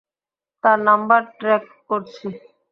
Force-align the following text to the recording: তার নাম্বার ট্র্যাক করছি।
তার 0.63 0.79
নাম্বার 0.87 1.21
ট্র্যাক 1.39 1.63
করছি। 1.89 2.27